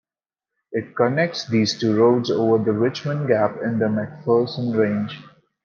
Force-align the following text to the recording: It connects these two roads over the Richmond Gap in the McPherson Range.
It 0.71 0.95
connects 0.95 1.45
these 1.45 1.77
two 1.79 1.95
roads 1.95 2.31
over 2.31 2.57
the 2.63 2.71
Richmond 2.71 3.27
Gap 3.27 3.61
in 3.61 3.77
the 3.77 3.85
McPherson 3.85 4.75
Range. 4.75 5.15